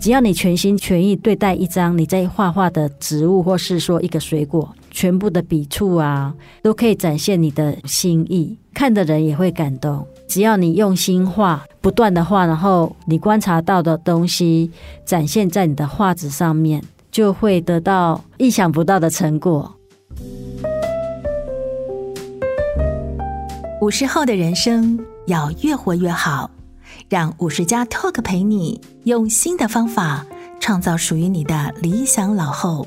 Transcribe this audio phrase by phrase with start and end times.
[0.00, 6.32] 只要你全心全意对待一张你在画画的植物，或是说一个水果，全部的笔触啊，
[6.62, 10.06] 都可以展现你的心意，看的人也会感动。
[10.28, 14.70] 只要你用心画，不断的画，然后你观察到的东西
[15.04, 19.74] 展现在你的画纸上面，就会得到意想不到的成果。
[23.80, 26.50] 五十后的人生要越活越好，
[27.08, 30.26] 让五十加 Talk 陪你用新的方法
[30.60, 32.86] 创造属于你的理想老后。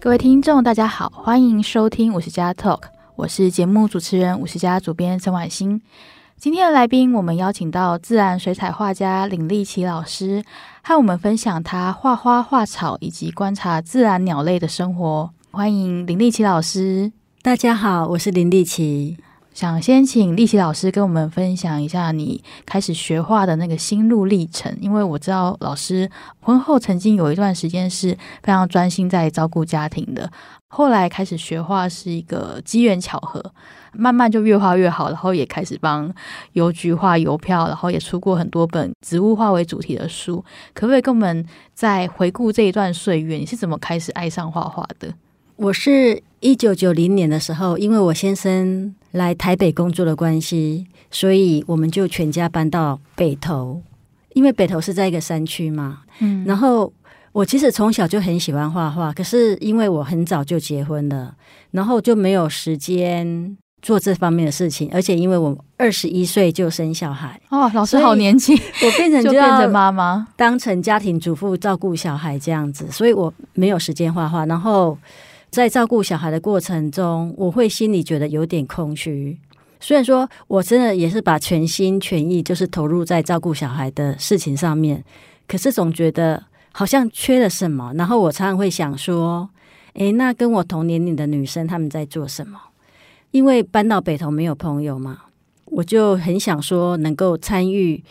[0.00, 5.82] 各位听众，大家好，欢迎收听五十加 Talk，我是节目主持人五十加主编陈婉欣。
[6.38, 10.42] 今天的来宾，我们邀请到自然水彩画家林立琪老师，
[10.82, 15.30] 和我们分享他画花、画草以及观察自然鸟类的生活。
[15.50, 17.12] 欢迎林立琪老师。
[17.42, 19.16] 大家好，我是林立琪。
[19.54, 26.10] 想先请立琪老师跟我们分享一下你开始学画的那个心路历程，因为我知道老师
[26.40, 30.30] 婚后曾经有一段时间是非常专心在照顾家庭的，
[30.68, 33.42] 后来开始学画是一个机缘巧合。
[33.92, 36.12] 慢慢就越画越好，然后也开始帮
[36.52, 40.44] 邮局画邮票，然后也出过很多本植物画为主题的书。
[40.74, 43.36] 可不可以跟我们再回顾这一段岁月？
[43.36, 45.12] 你是怎么开始爱上画画的？
[45.60, 53.82] 我是一九九零年的时候，因为我先生来台北工作的关系，所以我们就全家搬到北投。
[54.32, 56.90] 因为北投是在一个山区嘛，嗯，然后
[57.32, 61.34] 我其实从小就很喜欢画画，可是因为我很早就结婚了，
[61.72, 63.58] 然后就没有时间。
[63.82, 74.44] 做这方面的事情，而且因为我二十一岁就生小孩哦，老师好年轻，我变成 就，就变成妈妈，当成家庭主妇照顾小孩这样子，所以我没有时间画画。
[74.44, 74.98] 然后
[75.50, 79.36] 在照顾小孩的过程中，我会心里觉得有点空虚。
[79.80, 85.04] 虽然说我真的也是把全心全意就是投入在照顾小孩的事情上面，
[85.48, 87.92] 可是总觉得好像缺了什么。
[87.96, 89.48] 然后我常常会想说，
[89.94, 92.60] 诶，那跟我同年龄的女生她们在做什么？
[93.32, 95.22] 因为搬到北投没有朋友嘛，
[95.64, 98.04] 我就很想说能够参与，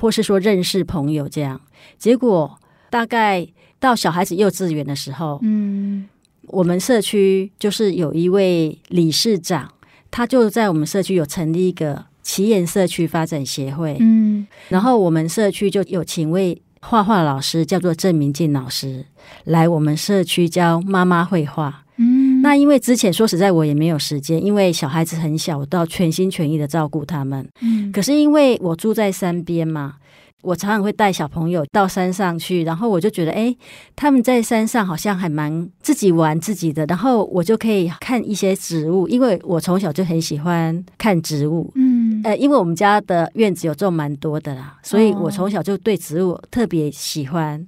[0.00, 1.60] 或是说认识朋友这样。
[1.98, 2.58] 结果
[2.88, 3.46] 大概
[3.78, 6.08] 到小孩子幼稚园的时候，嗯，
[6.52, 9.72] 我们社区就是有一位理事长，
[10.10, 19.06] 他就在我们社区有成立一个奇岩社区发展协会，嗯，然后我们社区就有请位画画老师，叫做郑明静老师，
[19.44, 21.84] 来我们社区教妈妈绘画。
[21.96, 27.46] 嗯那因为之前说实在我也没有时间，因为小孩子很小，我都要全心全意的照顾他们。
[27.60, 29.96] 嗯，可是因为我住在山边嘛，
[30.42, 33.54] 我常常会带小朋友到山上去，然后我就觉得，哎，
[33.94, 41.70] 他们在山上好像还蛮自己玩自己的，然后我就可以看一些植物，因为我从小就很喜欢看植物。
[41.74, 47.66] 嗯，呃，因为我们家的院子有种蛮多的啦，所以我从小就对植物特别喜欢。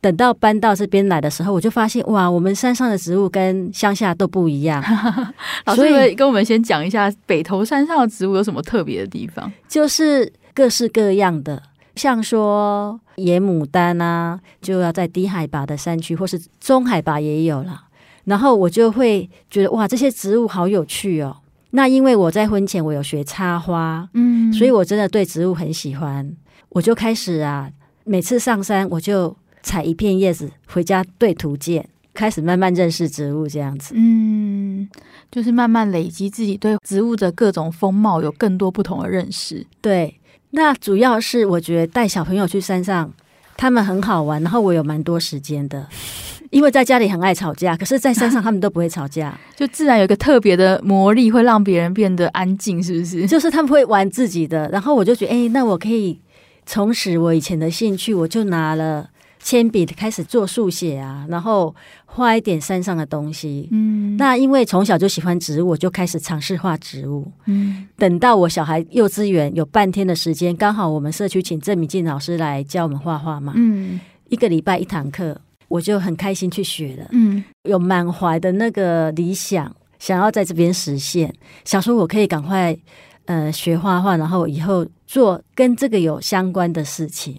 [0.00, 4.82] 等到搬到这边来的时候，我就发现哇，我们山上的植物跟乡下都不一样。
[5.64, 9.48] 老师，跟我们先讲一下北头山上的植物有什么特别的地方？
[9.68, 11.62] 就是各式各样的，
[11.94, 17.84] 像说野牡丹啊，就要在低海拔的山区，或是中海拔也有了。
[18.24, 21.36] 然后我就会觉得哇，这些植物好有趣哦。
[21.70, 26.34] 那因为我在婚前我有学插花，嗯，所以我真的对植物很喜欢。
[26.70, 27.70] 我就开始啊，
[28.04, 29.36] 每次上山我就。
[29.64, 33.94] 采一片叶子回家对图鉴，开始慢慢认识植物这样子。
[33.96, 34.88] 嗯，
[35.30, 39.64] 就是慢慢累积自己对植物的各种风貌有更多不同的认识。
[39.80, 40.18] 对，
[40.52, 43.12] 那主要是我觉得带小朋友去山上，
[43.56, 45.86] 他们很好玩，然后我有蛮多时间的。
[46.50, 53.24] 因为在家里很爱吵架，可是在山上他们都不会吵架， 就自然有一个特别的魔力，会让别人变得安静，是不是？
[53.26, 56.20] 就是他们会玩自己的，然后我就觉得，哎，那我可以
[56.66, 59.08] 重拾我以前的兴趣，我就拿了。
[59.42, 61.74] 铅笔开始做速写啊，然后
[62.06, 63.68] 画一点山上的东西。
[63.72, 67.26] 嗯，那因为从小就喜欢植物，我就开始尝试画植物。
[67.46, 73.52] 嗯，等到我小孩幼稚园有半天的时间，刚好我们社区请郑明静老师来教我们画画嘛。
[73.56, 73.98] 嗯，
[74.28, 75.36] 一个礼拜一堂课，
[75.66, 77.08] 我就很开心去学了。
[77.10, 81.34] 嗯，有满怀的那个理想，想要在这边实现，
[81.64, 82.76] 想说我可以赶快
[83.24, 87.36] 呃学画画，然后以后做跟这个有相关的事情。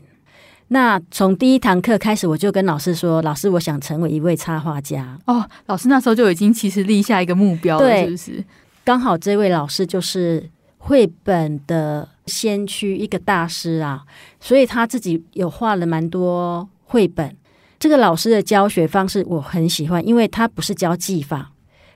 [0.73, 8.43] 那从第一堂课开始，我就跟老师说：“老师，我想成为一位插画家。”哦，老师那时候就已经其实立下一个目标了，对是不是？
[8.83, 10.49] 刚好这位老师就是
[10.79, 14.03] 绘本的先驱，一个大师啊，
[14.39, 17.37] 所以他自己有画了蛮多绘本。
[17.77, 21.51] 这个老师的教学方式我很喜欢，因为他不是教技法，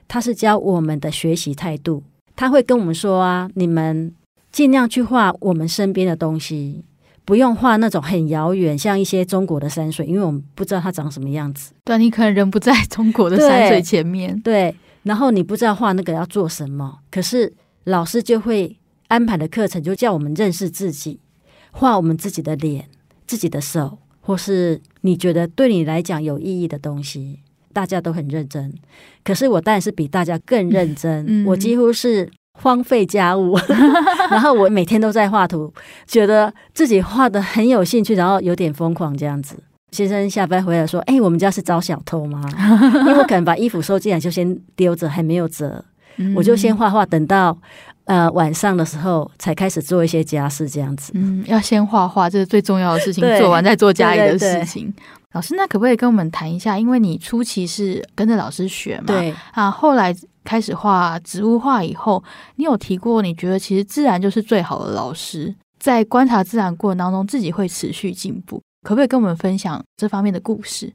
[0.06, 2.04] 他是教我们的学习态度。
[2.36, 4.14] 他会跟我们说啊：“你们
[4.52, 6.84] 尽量去画我们身边的东西，
[7.28, 11.74] 不用画那种很遥远，像一些中国的山水，因为我们不知道它长什么样子。
[11.84, 17.52] 对，你可能人不在中国的 山水前面，对，然后你不知道画那个要做什么，可是
[17.84, 18.78] 老师就会
[19.08, 21.20] 安排的课程，就叫我们认识自己，
[21.70, 22.86] 画我们自己的脸、
[23.26, 27.40] 自己的手，或是你觉得对你来讲有意义的东西。
[27.74, 28.72] 大家都很认真，
[29.22, 31.24] 可是我当然是比大家更认真。
[31.28, 32.28] 嗯、我几乎是
[32.60, 33.56] 荒废家务，
[34.30, 35.72] 然后我每天都在画图，
[36.06, 39.56] 觉得自己画的很有兴趣，然后有点疯狂这样子。
[39.90, 42.42] 先生下班回来说：“哎、欸，我们家是招小偷吗？”
[43.00, 45.82] 因为我可能把衣服收进来就先丢着，还没有折，
[46.18, 47.56] 嗯、我就先画画，等到
[48.04, 51.12] 呃晚上的时候才开始做一些家事这样子。
[51.14, 54.92] 嗯，要先画画，这是最重要的事情，做完再做家里的事情。
[55.32, 56.78] 老师，那可不可以跟我们谈一下？
[56.78, 60.14] 因为你初期是跟着老师学嘛，对啊，后来
[60.48, 62.24] 开始画植物画以后，
[62.56, 68.62] 你有提过，你觉得其实自然就是最好的老师，在观察自然过程当中，自己会持续进步。
[68.82, 70.90] 可不可以跟我们分享这方面的故事？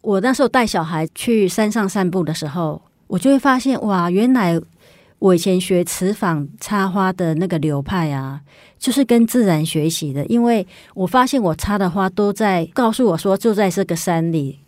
[0.00, 4.58] 我那时候带小孩去山上散步的时候，我就会发现，哇，原来。
[5.18, 8.40] 我以前学瓷坊插花的那个流派啊，
[8.76, 10.26] 就是跟自然学习的。
[10.26, 10.66] 因为
[10.96, 14.58] 我发现我插的花都在告诉我说，就在这个山里。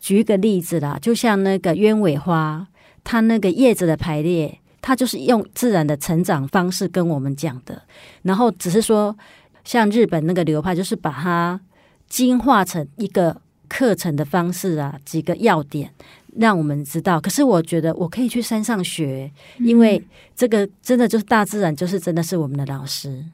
[0.00, 2.66] 举一个例子啦，就像那个鸢尾花，
[3.04, 7.82] 它那个叶子的排列，它就是用自然的成长方式跟我们讲的。
[8.22, 9.16] 然后只是说，
[9.62, 11.60] 像日本那个流派，就是把它
[12.08, 15.92] 精化成一个课程的方式啊，几个要点。
[16.36, 19.30] 让我们知道，可是我觉得我可以去山上学，
[19.60, 20.04] 因为
[20.34, 23.24] 这个真的就是大自然，就是真的是我们的老师。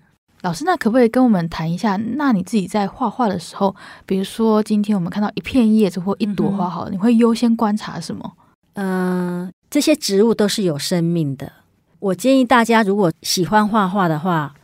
[0.42, 1.96] 老师，那可不可以跟我们谈一下？
[1.96, 3.74] 那你自己在画画的时候，
[4.04, 8.30] 比如说今天我们看到一片叶子或一朵花，好了，嗯，你会优先观察什么？
[8.74, 11.52] 嗯、呃，这些植物都是有生命的。
[12.00, 14.54] 我建议大家，如果喜欢画画的话，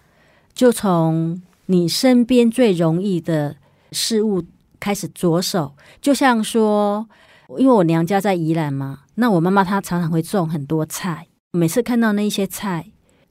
[0.53, 3.57] 就从你身边最容易的
[3.93, 4.43] 事物
[4.81, 5.73] 开始着手，
[6.03, 7.09] 就像说。
[7.59, 12.87] 因为我娘家在宜兰嘛，那我妈妈她常常会种很多菜，每次看到那些菜，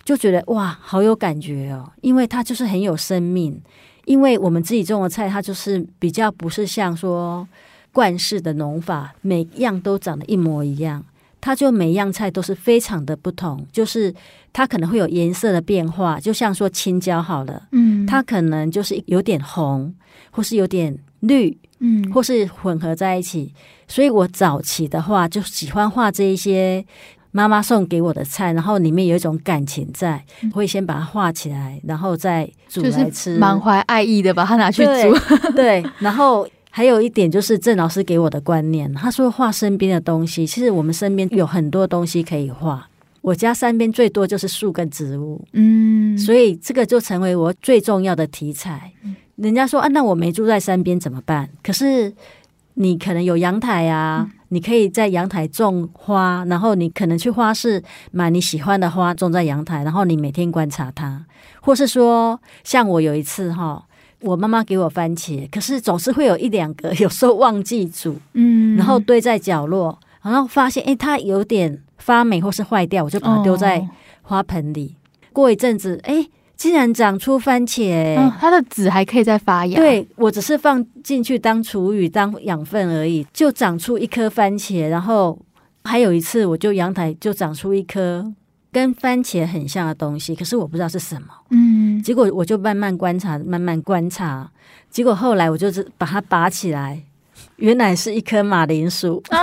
[0.06, 3.62] 就觉得哇，好有感觉哦，因为它就是很有生命。
[4.06, 7.46] 因为我们自己种的菜，它就是比较不是像说
[7.92, 11.04] 惯式的农法，每样都长得一模一样，
[11.46, 14.12] 它就每样菜都是非常的不同，就是
[14.52, 19.94] 它可能会有颜色的变化，就像说青椒好了，嗯，它可能就是有点红，
[20.32, 21.56] 或是有点绿。
[21.80, 23.54] 嗯，或是混合在一起，
[23.86, 26.84] 所以我早期的话就喜欢画这一些
[27.32, 34.92] 妈妈送给我的菜，然后里面有一种感情在，嗯、会先把它画起来，然后再煮来吃，满怀爱意的把它拿去煮。
[35.52, 42.86] 对，对，然后还有一点就是郑老师给我的观念，他说画身边的东西，其实我们身边有很多东西可以画。
[43.22, 48.92] 我家山边最多就是树跟植物，嗯，所以这个就成为我最重要的题材。
[49.38, 51.50] 人家说啊，那我没住在山边怎么办？
[51.64, 52.14] 可是
[52.74, 57.82] 你可能有阳台啊，嗯、你可以在阳台种花，然后你可能去花市
[58.12, 61.26] 买你喜欢的花种在阳台，然后你每天观察它，
[61.62, 63.82] 或是说像我有一次哈，
[64.26, 73.88] 我妈妈给我番茄，可是总是会有一两个， 有时候忘记煮，嗯，然后堆在角落，然后发现诶，它有点发霉或是坏掉，我就把它丢在
[74.24, 74.96] 花盆里。
[74.98, 75.00] 哦、
[75.32, 76.30] 过一阵子，诶。
[76.58, 79.76] 竟然长出番茄，嗯，它的籽还可以再发芽。
[79.76, 84.88] 对，我只是放进去当厨余、当养分而已，就长出一颗番茄。
[84.88, 85.38] 然后
[85.84, 88.26] 还有一次，我就阳台就长出一颗
[88.76, 91.30] 跟番茄很像的东西，可是我不知道是什么。
[91.50, 94.52] 嗯，结果我就慢慢观察，慢慢观察，
[94.90, 97.02] 结果后来我就是把它拔起来。
[97.56, 99.40] 原来是一颗马铃薯啊，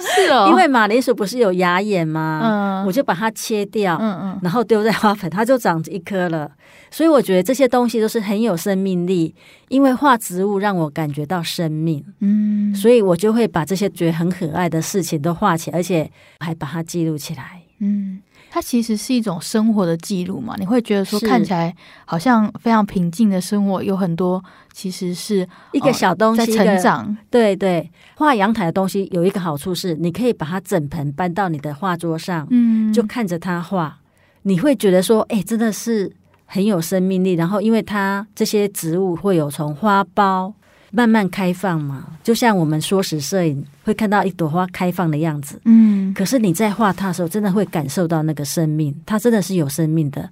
[0.00, 2.40] 是哦， 因为马铃薯不是有芽眼吗？
[2.42, 6.50] 嗯，我就把它切掉，嗯嗯，然后丢在花盆，它就长一颗了。
[6.90, 9.34] 所以我觉得这些东西都是很有生命力，
[9.68, 18.22] 因为画植物让我感觉到生命，嗯，所以我就会把这些觉得很可爱的事情都画起来，而且还把它记录起来，嗯。
[18.52, 20.56] 它其实是一种生活的记录嘛？
[20.58, 21.72] 你会觉得说看起来
[22.04, 24.42] 好像非常平静的生活，有很多
[24.72, 27.16] 其实是一个小东西在成长。
[27.30, 33.98] 对对，画阳台的东西有一个好处是，你可以把它整盆搬到你的画桌上，嗯，就看着它画，
[34.42, 36.12] 你会觉得说，哎，真的是
[36.44, 37.34] 很有生命力。
[37.34, 40.52] 然后，因为它这些植物会有从花苞。
[40.90, 45.60] 慢慢开放嘛，就像我们缩时摄影会看到一朵花开放的样子。
[45.64, 50.28] 嗯，可是你在画它的时候，真的会感受到那个生命，它真的是有生命的。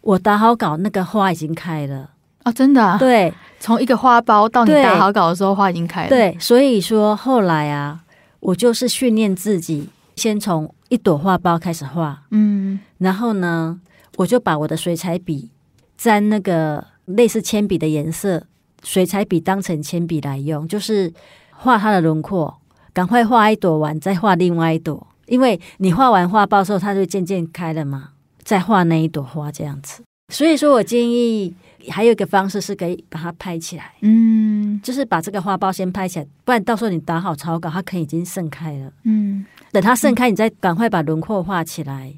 [0.00, 2.10] 我打好稿，那个花已经开了
[2.42, 2.52] 啊、哦！
[2.52, 2.98] 真的啊？
[2.98, 6.08] 对，从一个花苞到你打好稿的时候，花已经开了。
[6.08, 8.00] 对，所以说后来啊，
[8.40, 12.22] 我就是训练自己，先从一朵花苞开始画。
[12.32, 13.78] 嗯，然后呢，
[14.16, 15.50] 我就把我的水彩笔
[15.96, 18.42] 沾那个类似铅笔的颜色，
[18.82, 21.12] 水彩笔当成铅笔来用，就是
[21.50, 22.60] 画它的轮廓，
[22.92, 28.10] 赶快画一朵完，再画另外一朵，因为你画完画报之后，它就渐渐开了嘛，
[28.42, 30.02] 再画那一朵花这样子。
[30.32, 31.54] 所以说我建议
[31.88, 42.14] 还有一个方式是可以把它拍起来，嗯，就是把这个花苞先拍起来，不然到时候你打好草稿，它可能已经盛开了，嗯，等它盛开，你再赶快把轮廓画起来。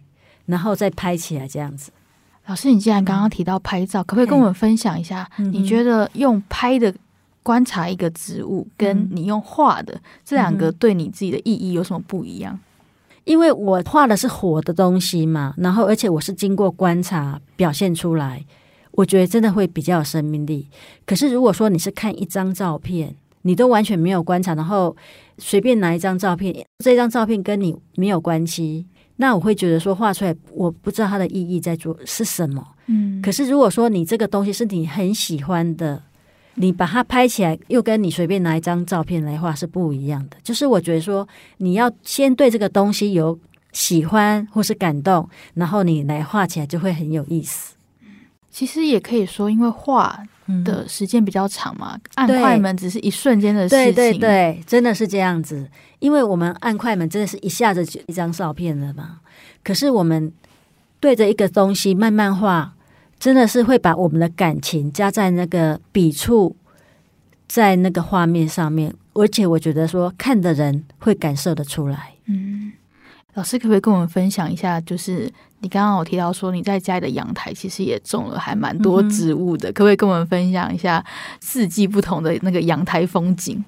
[0.46, 1.90] 然后再拍起来，这样子。
[2.46, 5.28] 老师，你既然刚刚提到拍照，嗯、可不可以跟我们分享一下？
[5.38, 6.94] 你觉得用拍的
[7.42, 12.58] 观察一个植物，跟你用画的、嗯、这两个对你自己的意义有什么不一样？
[13.24, 18.44] 因为我画的是活的东西嘛，然后而且我是经过观察表现出来，
[18.90, 20.68] 我觉得真的会比较有生命力。
[21.06, 24.94] 可是如果说你是看一张照片，你都完全没有观察，然后
[25.38, 28.84] 随便拿一张照片，这张照片跟你没有关系。
[29.16, 32.66] 那我会觉得说画出来，我不知道它的意义在做是什么。
[32.86, 36.02] 嗯，可是如果说你这个东西是你很喜欢的，
[36.56, 40.36] 你把它拍起来，又跟你随便拿一张照片来画是不一样的。
[40.42, 41.26] 就是我觉得说，
[41.58, 43.38] 你要先对这个东西有
[43.72, 47.74] 喜欢或是感动，然后你来画起来就会很有意思。
[48.50, 50.22] 其实也可以说，因为画
[50.64, 53.94] 的时间比较长嘛，按快门只是一瞬间的事情。
[53.94, 55.68] 对对对，真的是这样子。
[55.98, 59.20] 因为我们按快门真的是一下子就一张照片了嘛。
[59.62, 60.32] 可是我们
[61.00, 62.74] 对着一个东西慢慢画，
[63.18, 66.54] 真的是会把我们的感情加在那个笔触，
[67.48, 68.94] 在那个画面上面。
[69.14, 72.14] 而且我觉得说看的人会感受得出来。
[72.26, 72.72] 嗯。
[73.34, 74.80] 老师可不可以跟我们分享一下？
[74.80, 75.28] 就是
[75.64, 81.02] 你刚刚有提到说你在家里的阳台其实也种了还蛮多植物的，嗯、可不可以跟我们分享一下
[81.40, 83.64] 四季不同的那个阳台风景？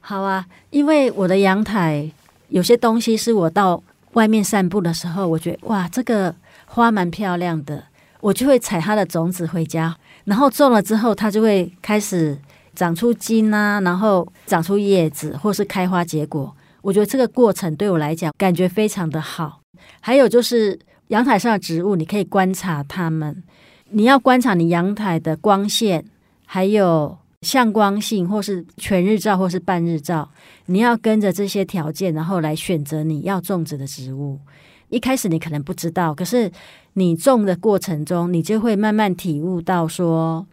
[0.00, 2.10] 好啊，因为我的阳台
[2.48, 3.80] 有些东西是我到
[4.14, 6.34] 外面散步的时候，我觉得哇，这个
[6.66, 7.84] 花蛮漂亮的，
[8.20, 12.36] 我就会采它的种子回家，然后种了之后，它就会开始
[12.74, 16.52] 长出茎啊，然后长出叶子，或是开花结果。
[16.80, 19.60] 我觉得这个过程对我来讲感觉非常的好。
[20.00, 20.78] 还有就是
[21.12, 23.42] 阳台上的植物，你可以观察它们。
[23.90, 26.02] 你要观察你阳台的光线，
[26.46, 30.30] 还有向光性，或是全日照，或是半日照。
[30.66, 34.40] 你要跟着这些条件，然后来选择你要种植的植物。
[34.88, 36.50] 一开始你可能不知道，可是
[36.94, 40.46] 你种的过程中，你就会慢慢体悟到说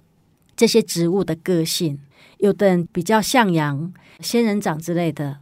[0.58, 1.98] 这些植物的个性。
[2.40, 5.38] 有的人比较向阳、仙人掌之类的。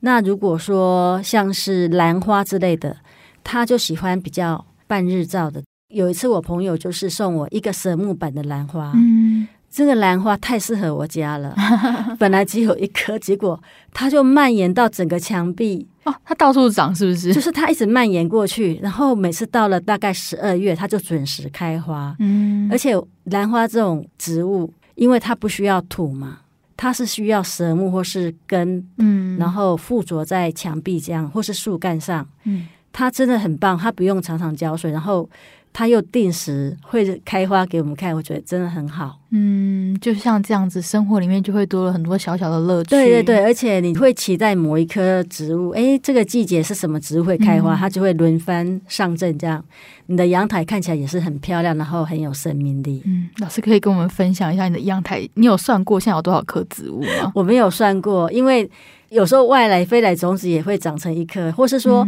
[0.00, 2.98] 那如果说像是兰花之类的，
[3.42, 5.62] 他就喜欢比较半日照的。
[5.88, 11.54] 有一次我朋友就是送我一个蛇木板的兰花，嗯，这个兰花太适合我家了。
[12.18, 17.34] 本来只有一颗，结果它就蔓延到整个墙壁哦，它到处长是不是？
[17.34, 22.16] 就是它一直蔓延过去，然后每次到了大概十二月，它就准时开花。
[22.20, 22.94] 嗯，而且
[23.24, 26.38] 兰花这种植物，因为它不需要土嘛。
[26.74, 35.28] 它是需要蛇木或是根，嗯，然后附着在墙壁这样，或是树干上，嗯，它真的很棒，它不用常常浇水，然后。
[35.74, 39.18] 它又定时会开花给我们看，我觉得真的很好。
[39.30, 42.90] 嗯，就像这样子，生活里面就会多了很多小小的乐趣。
[42.90, 49.64] 对对对，而且你会期待某一棵植物，哎，这个季节是什么植物会开花，嗯、它就会轮番上阵，这样
[50.08, 53.00] 你的阳台看起来也是很漂亮，然后很有生命力。
[53.06, 57.32] 嗯，老师可以跟我们分享一下你的阳台，你有算过现在有多少棵植物吗？
[57.34, 58.70] 我没有算过，因为
[59.08, 62.06] 有时候外来飞来种子也会长成一棵，或是说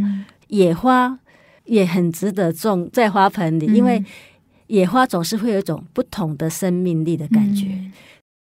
[0.55, 1.19] 野花。
[1.67, 4.05] 也很值得种在花盆里，嗯、因为
[4.67, 7.69] 野花总是会有一种不同的生命力的感觉。
[7.69, 7.91] 嗯、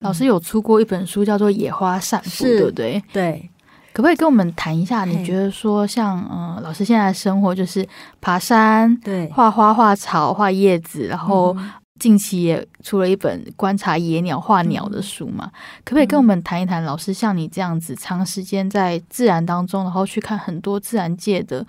[0.02, 3.02] 老师有出过一本书，叫做《野花散步》，对不对？
[3.14, 3.50] 对，
[3.94, 5.06] 可不可以跟我们谈一下？
[5.06, 7.88] 你觉得说像，像嗯，老师现在的生活就是
[8.20, 11.56] 爬山，对，画花、画草、画叶子，然后
[11.98, 15.46] 近期也出了一本观察野鸟、画鸟的书嘛？
[15.46, 16.84] 嗯、可不可以跟我们谈一谈？
[16.84, 21.66] 老师像你这样子，长时间在自然当中，然后去看很多自然界的。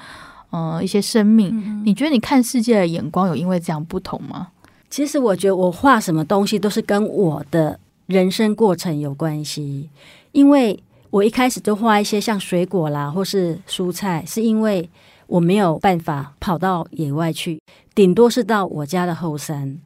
[0.54, 4.48] 嗯，一些生命，嗯、你觉得你看世界的眼光有因为这样不同吗？
[4.88, 9.90] 其实我觉得我画什么东西都是跟我的人生过程有关系。
[10.30, 10.80] 因为
[11.10, 14.88] 我一开始就画一些像水果啦，或是蔬菜，是因为
[15.26, 17.60] 我没有办法跑到野外去，
[17.94, 19.78] 顶多是到我家的后山。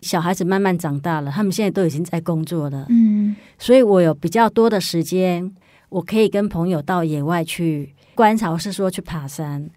[0.00, 5.52] 小孩子慢慢长大了，他们现在都已经在工作了，嗯，所以我有比较多的时间，
[5.88, 9.70] 我可以跟朋友到野外去观察，或是说去爬山。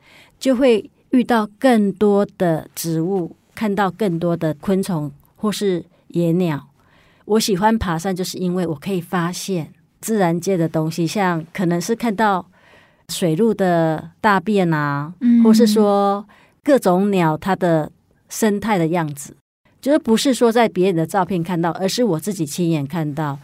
[0.46, 6.68] 就会遇到更多的植物，看到更多的昆虫或是野鸟。
[7.26, 12.46] 我喜欢爬山，就是因为我可以发现自然界的东西，像可能是看到
[13.10, 16.24] 水鹿的大便啊，嗯、或是说
[16.64, 17.92] 各种鸟它的
[18.30, 19.36] 生态的样子，
[19.82, 23.40] 就是不是说在别人的照片看到，而是我自己亲眼看到。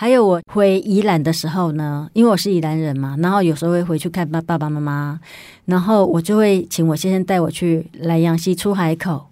[0.00, 5.20] 还有我回宜兰的时候呢，因为我是宜兰人嘛，然后有时候会回去看爸爸爸妈妈，
[5.66, 9.26] 然后我就会请我先生带我去莱阳溪出海口。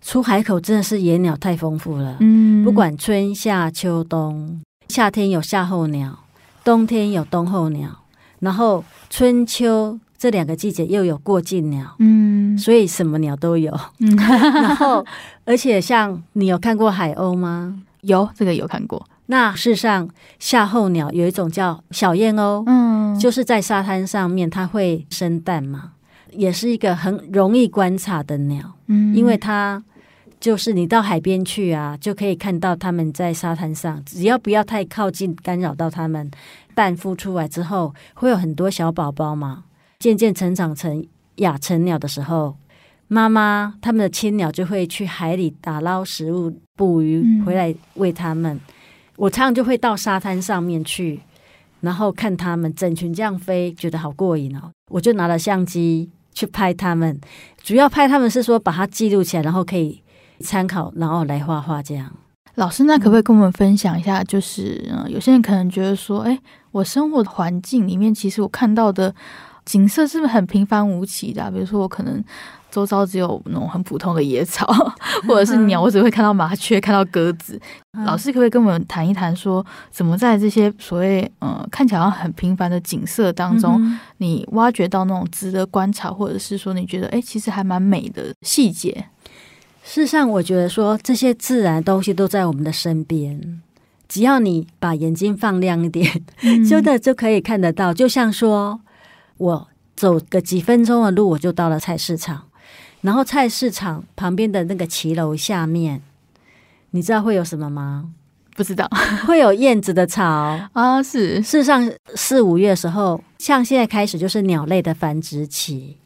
[0.00, 4.58] 出海口真的是野鸟太丰富了，嗯，不管春夏秋冬，
[4.88, 6.18] 夏天有夏候鸟，
[6.64, 7.90] 冬天有冬候鸟，
[8.38, 15.04] 然后春秋这两个季节又有过境鸟，嗯，所以什么鸟都有，嗯， 然后
[15.44, 17.82] 而且像你有看过海鸥吗？
[18.00, 19.06] 有，这个有看过。
[19.26, 25.92] 那事实上夏候鸟有一种叫小燕鸥，嗯，就是在沙滩上面它会生蛋嘛，
[26.30, 29.82] 也是一个很容易观察的鸟，嗯，因为它。
[30.38, 36.30] 就是你到海边去啊，就可以看到它们在沙滩上，只要不要太靠近，干扰到它们。
[36.74, 39.64] 蛋孵出来之后，会有很多小宝宝嘛，
[39.98, 41.04] 渐渐成长成
[41.36, 42.54] 亚成鸟的时候，
[43.08, 48.54] 妈妈他们的亲鸟就会去海里打捞食物、捕鱼回来喂它们。
[48.54, 48.60] 嗯、
[49.16, 51.20] 我常常就会到沙滩上面去，
[51.80, 54.70] 然后看他们整群这样飞，觉得好过瘾哦。
[54.90, 57.20] 我就拿了相机去拍他们，
[57.62, 60.02] 主要拍他们是说把它记录起来，然后可以。
[60.40, 62.12] 参考，然后来画画这样。
[62.56, 64.22] 老师，那可不可以跟我们分享一下？
[64.22, 66.38] 就是，有些人可能觉得说，哎，
[66.72, 69.14] 我生活的环境里面，其实我看到的
[69.64, 71.50] 景色是不是很平凡无奇的？
[71.50, 72.22] 比如说，我可能
[72.76, 74.66] 周遭只有那种很普通的野草，
[75.26, 77.58] 或者是鸟，我只会看到麻雀，看到鸽子。
[78.04, 89.06] 老师可不可以跟我们谈一谈，说怎么在这些所谓嗯看起来很平凡的景色当中，你挖掘到那种值得观察，或者是说你觉得哎，其实还蛮美的细节？
[89.82, 93.62] 事实上，我觉得说这些自然东西都在我们的身边，
[94.06, 96.22] 只要你把眼睛放亮一点，
[96.68, 97.94] 真的就可以看得到。
[97.94, 98.78] 就像说，
[99.38, 102.42] 我走个几分钟的路，我就到了菜市场，
[103.06, 106.02] 然后菜市场旁边的那个骑楼下面，
[106.90, 108.10] 你知道会有什么吗？
[108.56, 108.90] 不知道，
[109.26, 111.02] 会有燕子的巢啊。
[111.02, 115.98] 是，事实上四五月的时候，像现在开始就是鸟类的繁殖期，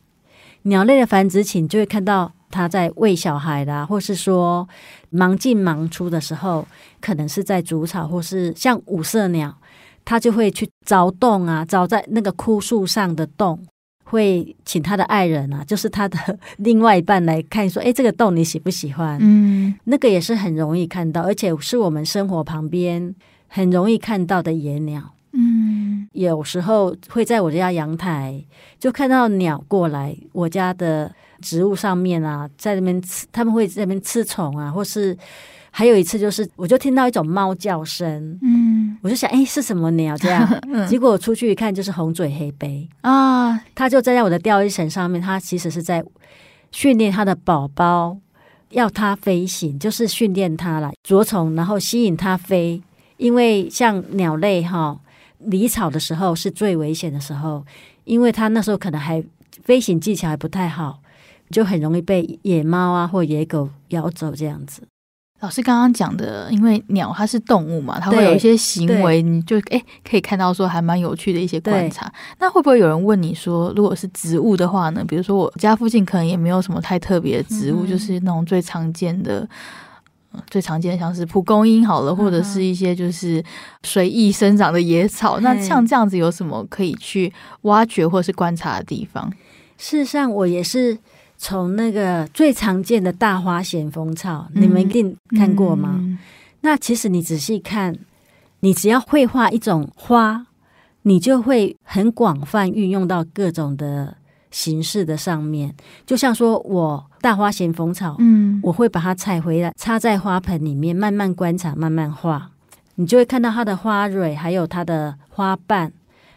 [0.62, 2.33] 鸟类的繁殖期，你就会看到。
[2.53, 4.68] 它在喂小孩啦，或是说
[5.11, 6.66] 忙进忙出的时候，
[7.01, 9.57] 可能是在筑巢，或是像五色鸟，
[10.05, 13.64] 它就会去凿洞啊，凿在那个枯树上的洞，
[14.11, 23.14] 会请他的爱人啊， 就是他的另外一半来看，说：“哎，这个洞你喜不喜欢？”嗯，那个也是很容易看到，而且是我们生活旁边
[23.49, 25.14] 很容易看到的野鸟。
[25.33, 28.44] 嗯，有时候会在我家阳台
[28.79, 31.12] 就看到鸟过来我家的。
[31.42, 35.16] 植物上面啊，在那边吃，他们会在那边吃虫啊，或是
[35.70, 40.46] 还有一次就是，我就听到一种猫叫声，嗯，我就想，哎，是什么鸟这样？
[40.68, 46.04] 嗯、结果我出去一看，就是红嘴黑背啊，它就站在我的钓鱼绳上面，它其实是在
[46.72, 48.16] 训练它的宝宝，
[48.70, 52.83] 要它飞行，就是训练它来啄虫，然后吸引它飞，
[53.16, 54.98] 因为像鸟类哈，
[55.38, 57.64] 离巢的时候是最危险的时候，
[58.04, 59.22] 因为它那时候可能还
[59.62, 60.98] 飞行技巧还不太好。
[61.50, 64.83] 就很容易被野猫啊或野狗咬走这样子。
[65.40, 72.12] 老师刚刚讲的，因为鸟它是动物嘛，它会有一些行为，你就诶可以看到说还蛮有趣的一些观察。
[72.38, 75.03] 那会不会有人问你说，如果是植物的话呢？
[75.09, 79.48] 比如说我家附近可能也没有什么太特别的植物，嗯、就是那种最常见的、
[80.50, 83.42] 最常见的像是蒲公英好了，或者是一些就是
[83.83, 85.40] 随意生长的野草。
[85.40, 89.33] 嗯、那像这样子有什么可以去挖掘或是观察的地方？
[89.79, 90.98] 事实上，我也是。
[91.42, 95.96] 从那个最常见的大花咸丰草，嗯、你们一定看过吗？
[95.98, 96.18] 嗯、
[96.61, 97.96] 那其实你仔细看，
[98.61, 100.46] 你只要会画一种花，
[101.00, 104.14] 你就会很广泛运用到各种的
[104.50, 105.74] 形式的上面。
[106.05, 112.50] 就像说我大花咸丰草，嗯，我会把它采回来，插在花盆里面，慢慢观察，慢慢画，
[112.96, 115.90] 你就会看到它的花蕊，还有它的花瓣，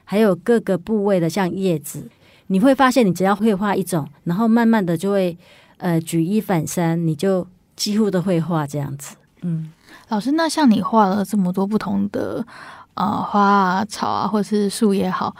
[0.06, 2.08] 还有各个部位的像叶子。
[2.48, 5.38] 你会发现，你只要会画一种，然后慢慢的就会，
[5.78, 9.16] 呃，举一反三，你就几乎都会画这样子。
[9.42, 9.72] 嗯，
[10.10, 12.46] 老师，那像你画了这么多不同的
[12.94, 15.36] 呃花啊、草啊，或者是树也好，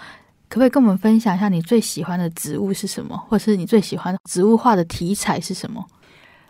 [0.50, 5.86] 可不可以跟我们分享一下你最喜欢的植物是什么，或是你最喜欢植物画的题材是什么？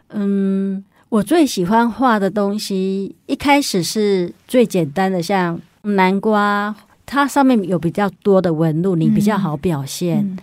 [0.10, 6.76] 嗯，我最喜欢画的东西，一开始是最简单的，像南瓜。
[7.06, 10.20] 它上面有比较多的纹路，你比较好表现。
[10.20, 10.38] 嗯。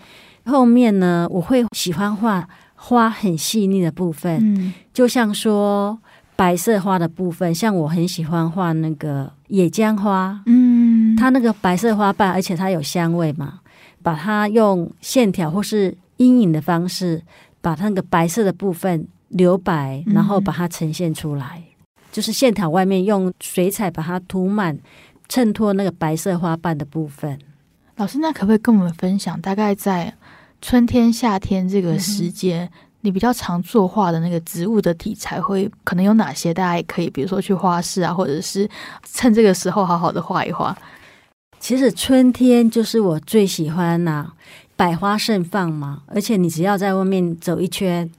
[0.44, 5.98] 嗯、后面呢，我会喜欢画花很细腻的部分，嗯、就像说
[6.34, 10.40] 白色花的部分，像我很喜欢画那个野姜花。
[10.46, 13.60] 嗯，它那个白色花瓣，而且它有香味嘛，
[14.02, 17.22] 把它用线条或是阴影的方式，
[17.60, 24.78] 把它那个白色的部分留白，然后把它呈现出来，嗯、就是线条外面用水彩把它涂满，
[25.30, 27.38] 衬托那个白色花瓣的部分。
[27.96, 30.12] 老师，那可不可以跟我们分享，大概在
[30.60, 32.70] 春天、夏天这个时间，嗯、
[33.02, 36.52] 你比较常作画的那个植物的题材会可能有哪些？
[36.52, 38.68] 大家也可以，比如说去花市啊，或者是
[39.04, 40.76] 趁这个时候好好的画一画。
[41.60, 44.34] 其实春天就是我最喜欢呐、啊，
[44.74, 48.10] 百花盛放嘛，而且你只要在外面走一圈。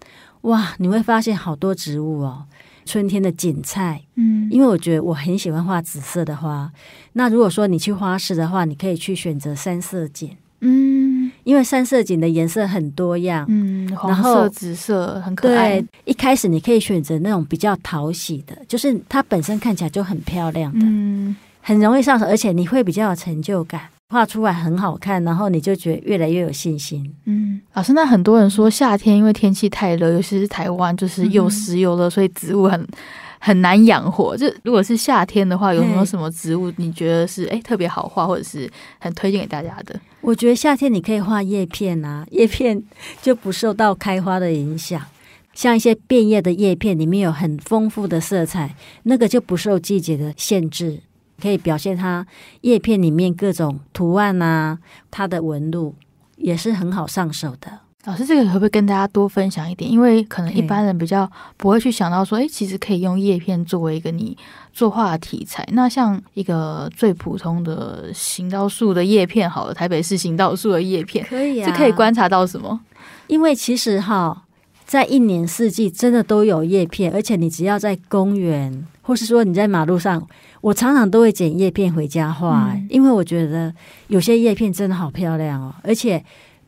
[0.42, 2.46] 哇，你会发现好多植物哦，
[2.86, 4.02] 春天的锦菜。
[4.16, 6.72] 嗯，因为我觉得我很喜欢画紫色的花。
[7.14, 10.32] 那如果说你去花市的话，你可以去选择三色堇。
[10.64, 13.46] 嗯，因为三色堇的颜色很多样。
[13.50, 15.82] 嗯，黄色、紫色很可爱。
[15.82, 23.82] 对，一开始你可以选择那种比较讨喜的，就是它本身看起来就很漂亮的，嗯，很容易上手，而且你会比较有成就感。
[24.12, 27.10] 画出来很好看，然后你就觉得越来越有信心。
[27.24, 32.86] 嗯，老师，那很多人说夏天因为天气太热，尤其是台湾就是又湿又热，嗯、所以植物很
[33.40, 34.36] 很难养活。
[34.36, 38.70] 就如果是夏天的话，有没有什么植物你觉得是诶特别好画，或者是
[39.00, 39.98] 很推荐给大家的？
[40.20, 42.84] 我觉得夏天你可以画叶片啊， 叶片
[43.22, 45.02] 就不受到开花的影响。
[45.54, 51.00] 像一些变叶的叶片里面有很丰富的色彩，那个就不受季节的限制。
[51.42, 52.26] 可以表现它
[52.62, 54.78] 叶片里面各种图案啊，
[55.10, 55.96] 它的纹路
[56.38, 57.80] 也是很好上手的。
[58.06, 59.90] 老师，这个可不可以跟大家多分享一点？
[59.90, 64.36] 因为可能一般人比较不会去想到说，哎，其实可以用叶片作为一个你
[64.74, 65.64] 作画的题材。
[65.74, 72.80] 那像一个最普通的行道树的叶片，好了，台北市行道树的叶片，可以啊，这可以观察到什么？
[73.28, 74.46] 因为其实哈，
[74.84, 80.28] 在一年四季真的都有叶片，而且你只要在公园，或是说你在马路上。
[80.62, 83.74] 我常常都会捡叶片回家画，嗯，因为我觉得
[84.08, 86.24] 有些叶片真的好漂亮哦，而且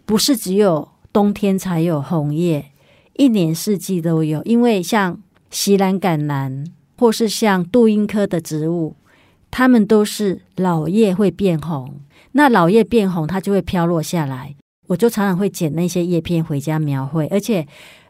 [0.06, 2.66] 不是只有冬天才有红叶，
[3.16, 4.42] 一年四季都有。
[4.44, 5.20] 因为像
[5.52, 6.66] 西兰橄榄，
[6.98, 8.96] 或是像杜英科的植物，
[9.52, 12.00] 它们都是老叶会变红，
[12.32, 14.56] 那老叶变红，它就会飘落下来。
[14.88, 17.66] 我就常常会捡那些叶片回家描绘，而且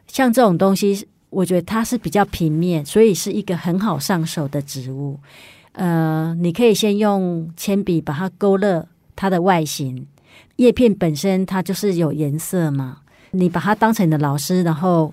[0.06, 5.20] 像这种东西，我觉得它是比较平面，所以是一个很好上手的植物。
[5.74, 10.06] 呃，你可以先用铅笔把它勾勒它的外形。
[10.56, 12.98] 叶片本身它就是有颜色嘛，
[13.32, 15.12] 你把它当成你的老师，然后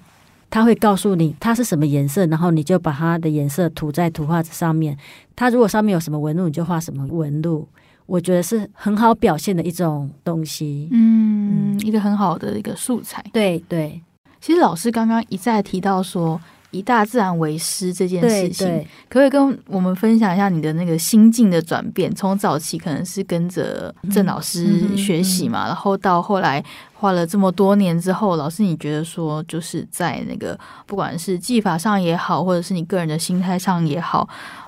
[0.51, 4.95] 他会告诉你它是什么颜色，然后你就把它的颜色涂在图画纸上面。
[5.35, 7.67] 它如果上面有什么纹路，你就画什么纹路。
[8.05, 10.89] 我觉得是很好表现的一种东西。
[10.91, 13.25] 嗯，嗯，一个很好的一个素材。
[13.33, 13.99] 对对，
[14.39, 16.39] 其实老师刚刚一再提到说。
[16.71, 18.67] 以大自然为师这件事情，
[19.09, 22.13] 可不可以跟我们分享一下你的那个心境的转变？
[22.15, 34.27] 从早期可能是跟着郑老师学习嘛，嗯嗯嗯、然后到后来画了这么多年之后，老师你觉得说，就是在那个不管是技法上也好，或者是你个人的心态上也好，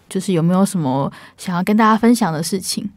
[0.09, 2.89] 就是有没有什么想要跟大家分享的事情？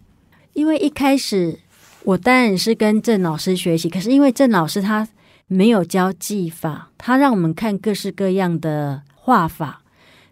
[0.52, 1.56] 因为一开始
[2.02, 5.06] 我当然是跟郑老师学习，可是因为郑老师他。
[5.48, 9.82] 没有教技法，他让我们看各式各样的画法，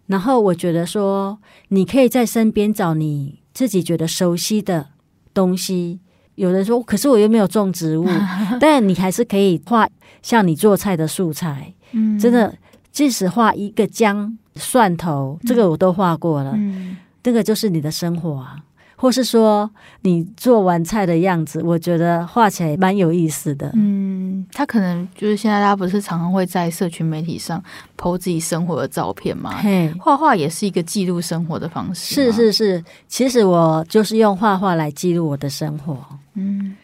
[0.07, 4.89] 然后我觉得说，你可以在身边找你自己觉得熟悉的
[5.33, 6.01] 东西。
[6.35, 8.09] 有人说，可是我又没有种植物，
[8.59, 9.89] 但你还是可以画
[10.21, 11.73] 像你做菜的素材。
[11.93, 12.53] 嗯，真的，
[12.91, 16.55] 即使画一个姜、蒜头，这个我都画过了。
[16.57, 18.57] 嗯，这个就是你的生活啊。
[18.97, 19.71] 或是说
[20.03, 23.71] 你做完菜的样子，我觉得画起来蛮有意思的。
[23.75, 27.63] 嗯，他可能就是现在大家不是常常会在社群媒体上
[27.97, 29.59] po 自己生活的照片吗？
[29.61, 32.15] 嘿，画画也是一个记录生活的方式。
[32.15, 35.97] 是是是，其实我就是用画画来记录我的生活。
[36.35, 36.77] 嗯，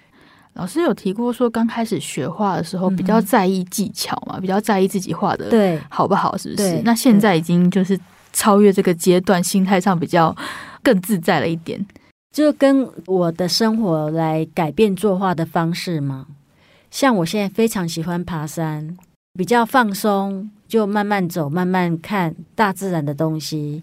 [0.54, 6.82] 老师有提过说，刚开始学画的时候比较在意技巧嘛，嗯、比较在意自己画的对好不好，是不是？
[6.84, 7.98] 那现在已经就是
[8.32, 10.34] 超越这个阶段，心态上比较
[10.82, 11.84] 更自在了一点。
[12.32, 16.28] 就跟我的生活来改变作画的方式嘛，
[16.88, 18.96] 像我现在非常喜欢爬山，
[19.34, 23.82] 比较放松，就慢慢走，慢慢看大自然的东西。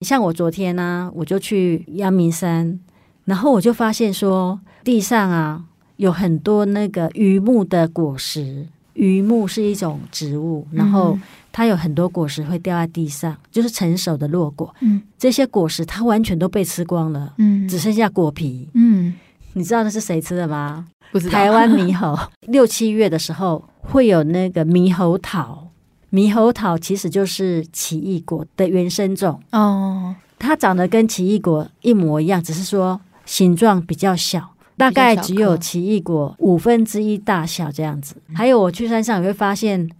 [0.00, 2.78] 像我昨天呢、我就去阳明山，
[3.24, 5.64] 然后我就发现说，地上啊
[5.96, 11.18] 有很多那个榆木的果实，榆木是一种植物，然后。
[11.52, 14.74] 它有很多果实会掉在地上，就是成熟的落果。
[14.80, 18.68] 嗯，这些果实它完全都被吃光了，嗯，只剩下果皮。
[18.72, 19.12] 嗯，
[19.52, 20.86] 你知道那是谁吃的吗？
[21.12, 21.32] 不知道。
[21.32, 22.18] 台湾猕猴。
[22.48, 25.68] 六七月的时候会有那个猕猴桃，
[26.10, 29.38] 猕猴桃其实就是奇异果的原生种。
[29.50, 38.16] 哦，它长得跟奇异果一模一样，只是说形状比较小，大概只有奇异果五分之一大小这样子。
[38.32, 39.90] 还有我去山上也会发现。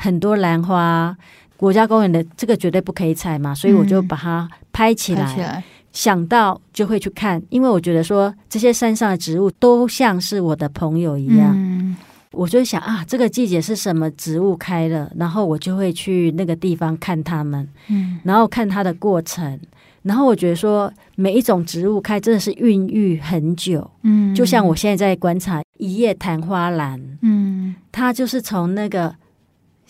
[0.00, 1.14] 很多兰花，
[1.56, 5.22] 国家公园的这个绝对不可以采嘛，所以我就把它拍起来。
[5.24, 5.64] 嗯，起来。
[5.92, 11.52] 想到就会去看，因为我觉得说这些山上的植物都像是我的朋友一样。
[11.52, 11.96] 嗯，
[12.30, 19.58] 我就想啊，这个季节是什么植物开了，然后我就会去那个地方看它们，嗯，然后看它的过程，
[20.02, 29.12] 然后我觉得说每一种植物开真的是孕育很久，嗯，就像我现在在观察一叶昙花兰，嗯，它就是从那个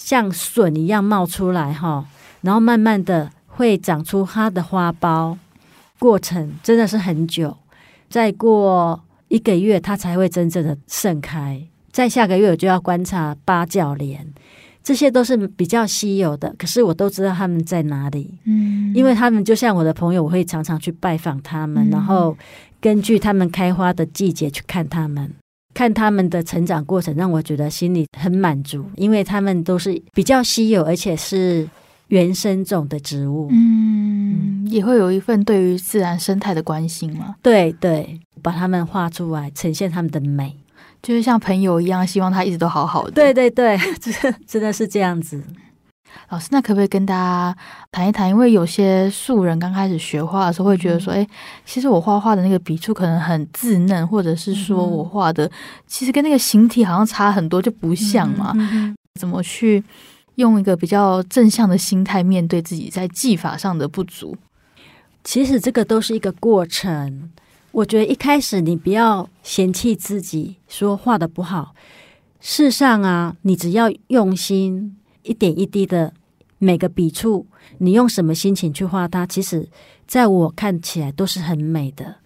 [0.03, 2.07] 像笋一样冒出来哈，
[2.41, 5.37] 然后慢慢的会长出它的花苞。
[5.99, 7.55] 过程真的是很久，
[8.09, 11.63] 再过一个月它才会真正的盛开。
[11.93, 14.27] 再下个月我就要观察八角莲，
[14.83, 18.39] 这些都是比较稀有的，可是我都知道他们在哪里。
[18.45, 22.35] 嗯，因为他们就像我的朋友，我会常常去拜访他们，嗯，然后
[22.81, 25.31] 根据他们开花的季节去看他们，
[25.75, 31.69] 看他们的成长过程，让我觉得心里很满足，因为他们都是比较稀有，而且是。
[32.11, 37.37] 原生种的植物，嗯，也会有一份对于自然生态的关心嘛？
[37.41, 40.57] 对对，把它们画出来，呈现它们的美，
[41.01, 43.13] 就是像朋友一样，希望它一直都好好的。
[43.13, 45.41] 对对对，真 真的是这样子。
[46.29, 47.57] 老师，那可不可以跟大家
[47.93, 48.29] 谈一谈？
[48.29, 51.29] 因为有些素人刚开始学画的时候，会觉得说，哎、嗯，
[51.65, 55.51] 其实我画画的那个笔触可能很稚嫩，或者是说我画的
[55.87, 58.55] 其实跟那个形体好像差很多，就不像嘛。
[59.19, 59.83] 怎么去？
[60.37, 64.35] 用一个比较正向的心态面对自己在技法上的不足，
[65.23, 67.31] 其实这个都是一个过程。
[67.73, 71.75] 我觉得一开始你不要嫌弃自己，说画的不好。
[72.41, 76.13] 事实上啊，你只要用心，一点一滴的
[76.59, 77.47] 每个笔触，
[77.79, 79.69] 你用什么心情去画它，其实
[80.07, 82.17] 在我看起来都是很美的。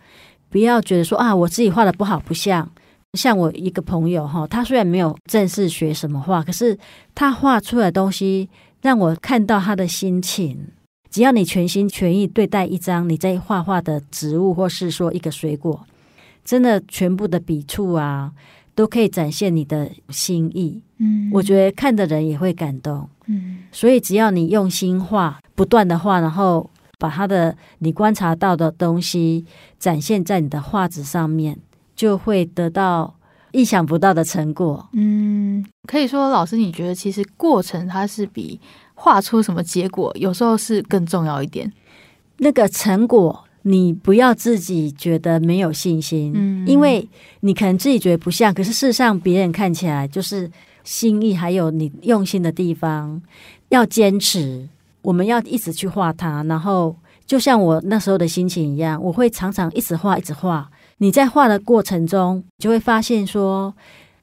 [0.51, 2.71] 不要觉得说啊，我自己画的不好，不像。
[3.15, 6.77] 像我一个朋友哈，他虽然没有正式学什么画，可是
[7.15, 8.49] 他画出来的东西
[8.83, 10.69] 让我看到他的心情。
[11.11, 15.87] 只要你全心全意对待一张你在画画的植物，或是说一个水果，
[16.45, 18.33] 真的全部的笔触啊，
[18.75, 20.83] 都可以展现你的心意。
[20.99, 23.09] 嗯，我觉得看的人也会感动。
[23.27, 29.45] 嗯，所以只要你用心画，不断的画，然后把他的你观察到的东西
[29.79, 31.59] 展现在你的画纸上面。
[31.97, 33.15] 就会得到
[33.53, 34.85] 意想不到的成果。
[34.95, 38.61] 嗯，可以说，老师，你觉得其实过程它是比
[38.95, 41.73] 画出什么结果，有时候是更重要一点。
[42.39, 47.09] 那个成果，你不要自己觉得没有信心，嗯，因为
[47.41, 50.51] 你可能自己觉得不像，可是事实上别人看起来就是
[50.85, 53.21] 心意，还有你用心的地方，
[53.71, 54.69] 要坚持。
[55.01, 56.95] 我们要一直去画它，然后
[57.27, 60.71] 就像我那时候的心情一样，我会常常一直画，一直画。
[60.99, 63.75] 你在画的过程中，就会发现说，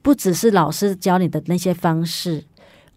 [0.02, 2.44] 不只是老师教你的那些方式，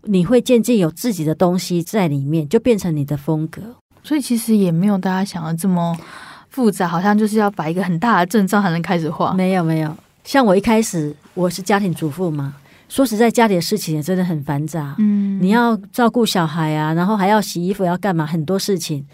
[0.03, 3.61] 你会渐渐有自己的东西在里面，就变成你的风格。
[4.03, 5.95] 所以其实也没有大家想的这么
[6.55, 9.33] 复杂，好像就是要摆一个很大的阵仗才能开始画。
[9.33, 12.53] 没有没有，像我一开始我是家庭主妇嘛，
[12.87, 14.95] 说实在，家里的事情也真的很繁杂。
[14.99, 19.05] 嗯，你要照顾小孩啊，然后还要洗衣服，要干嘛，很多事情，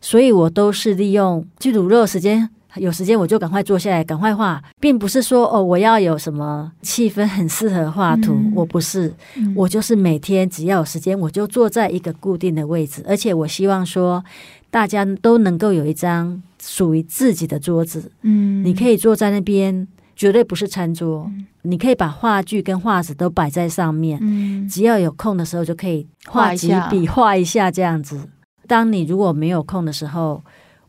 [0.00, 2.48] 所以我都是利用去卤肉时间。
[2.76, 14.24] 有时间我就赶快坐下来，赶快画，并不是说哦，我要有什么气氛很适合画图，嗯，我不是，嗯，我就是每天只要有时间，我就坐在一个固定的位置，而且我希望说
[14.70, 28.28] 大家都能够有一张属于自己的桌子，嗯，你可以坐在那边，绝对不是餐桌，嗯，你可以把画具跟画纸都摆在上面，嗯，只要有空的时候就可以画几笔，画一下这样子。
[28.66, 30.42] 当你如果没有空的时候。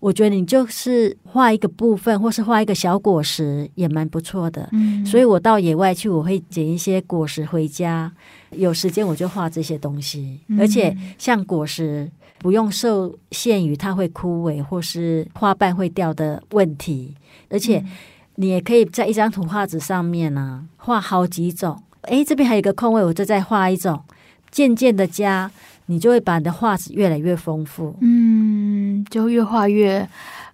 [0.06, 4.70] 我觉得你就是画一个部分，或是画一个小果实，也蛮不错的。
[4.72, 8.12] 嗯，所以我到野外去，我会捡一些果实回家。
[8.52, 17.16] 有时间我就画这些东西，嗯，而且像果实不用受限于它会枯萎或是花瓣会掉的问题，
[17.50, 17.84] 而且
[18.36, 21.82] 你也可以在一张图画纸上面呢，啊，画好几种。
[22.04, 24.00] 诶，这边还有一个空位，我就再画一种。
[24.52, 25.52] 渐渐的加，
[25.88, 27.94] 你就会把你的画纸越来越丰富。
[28.00, 28.65] 嗯，
[29.10, 30.08] 就越画越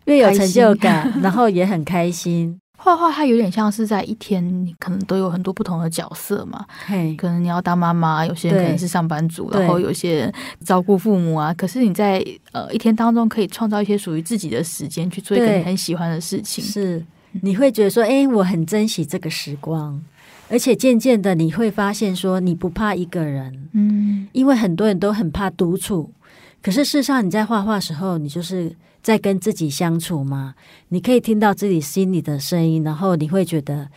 [0.06, 2.58] 越有成就感， 然后也很开心。
[2.84, 6.66] 画画它有点像是在一天，你可能都有很多不同的角色嘛。
[6.88, 10.34] 嘿，可能你要当妈妈，有些人可能是上班族，然后有些人
[10.66, 11.54] 照顾父母啊。
[11.54, 16.64] 可是你在呃一天当中，可以创造一些属于自己的时间，去做一个你很喜欢的事情。
[16.64, 17.06] 是，
[17.44, 20.02] 你会觉得说，哎，我很珍惜这个时光。
[20.50, 26.12] 而且渐渐的，你会发现说你不怕一个人，嗯，因为很多人都很怕独处。
[26.62, 28.72] 可是事实上，你在画画的时候，你就是
[29.02, 30.54] 在跟自己相处嘛。
[30.90, 33.88] 你可以听到自己心里的声音，然后你会觉得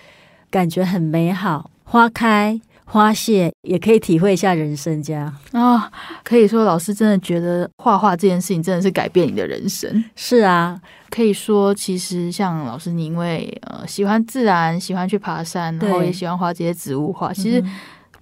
[0.51, 1.71] 感觉很美好。
[1.85, 5.03] 花开，花谢，也可以体会一下人生。
[5.03, 5.83] 这样啊、哦，
[6.25, 10.03] 可以说老师真的觉得画画这件事情真的是改变你的人生。
[10.17, 17.61] 是啊，可以说其实像老师你因为呃喜欢自然，喜欢去爬山，然后也喜欢画这些植物画，其实。
[17.61, 17.75] 嗯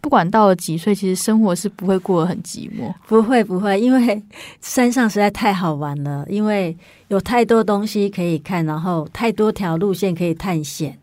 [0.03, 2.93] 不管到了几岁，其实生活是不会过得很寂寞。
[3.07, 4.21] 不会，不会，因为
[4.61, 10.99] 山上实在太好玩了，因为有太多东西可以看，然后太多条路线可以探险。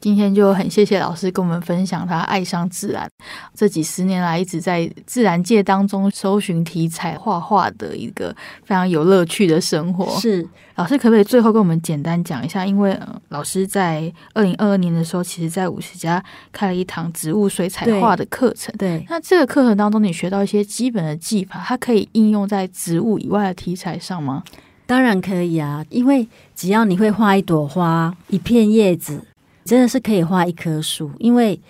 [0.00, 3.08] 今天就很谢谢老师跟我们分享他爱上自然，
[3.54, 10.06] 这几十年来一直在自然界当中搜寻题材画画的一个非常有乐趣的生活。
[10.18, 12.64] 是，老师可不可以最后跟我们简单讲一下？
[12.64, 18.74] 因为、呃、老师在二零二二年的时候，其实在五十家开了一堂植物水彩画的课程。
[18.78, 24.42] 对，对，那这个课程当中，你学到一些基本的技法，它可以应用在植物以外的题材上吗？
[24.86, 29.22] 当然可以啊，因为只要你会画一朵花，一片叶子。
[29.64, 31.60] 真的是可以画一棵树，因为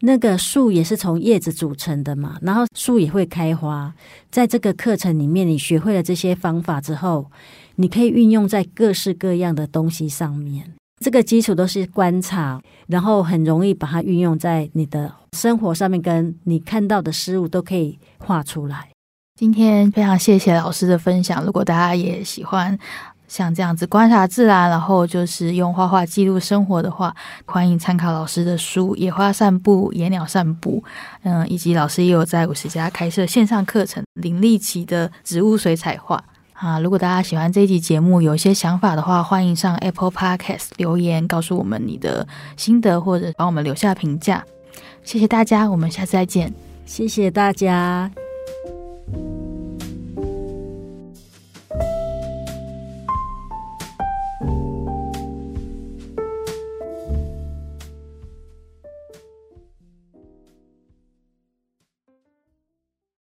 [0.00, 3.94] 那个树也是从叶子组成的嘛，然后树也会开花。
[4.30, 7.30] 在这个课程里面，你学会了这些方法之后，
[7.76, 10.72] 你可以运用在各式各样的东西上面。
[11.02, 18.90] 这个基础都是观察，然后很容易把它运用在你的生活上面，跟你看到的事物都可以画出来。
[19.38, 22.78] 今天非常谢谢老师的分享，如果大家也喜欢。
[23.26, 27.14] 像这样子观察自然，然后就是用画画记录生活的话，
[27.46, 30.82] 欢迎参考老师的书《野花散步》《野鸟散步》，
[31.22, 36.16] 嗯，以及老师也有在五十家开设线上课程《林立奇的植物水彩画》
[36.66, 36.78] 啊。
[36.78, 44.44] 如果大家喜欢这一集节目，有一些想法的话，欢迎上 Apple Podcast 留言告诉我们你的心得，或者帮我们留下评价。
[45.02, 46.52] 谢谢大家，我们下次再见。
[46.86, 48.10] 谢谢大家。